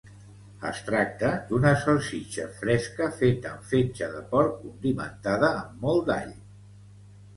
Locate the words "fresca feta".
2.61-3.51